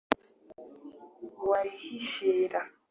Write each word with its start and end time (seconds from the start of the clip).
Wirihishira” 1.47 2.61